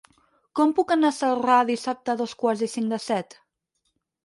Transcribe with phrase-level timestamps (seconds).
[0.59, 3.39] Com puc anar a Celrà dissabte a dos quarts i cinc de set?